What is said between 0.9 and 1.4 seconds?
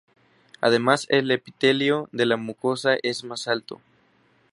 el